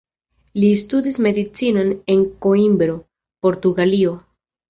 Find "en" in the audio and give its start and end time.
2.15-2.25